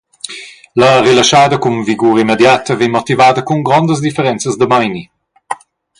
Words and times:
La 0.81 0.87
relaschada 1.07 1.57
cun 1.61 1.75
vigur 1.89 2.15
immediata 2.23 2.73
vegn 2.79 2.95
motivada 2.97 3.41
cun 3.47 3.59
grondas 3.67 4.03
differenzas 4.05 4.55
da 4.57 4.67
meini. 4.73 5.03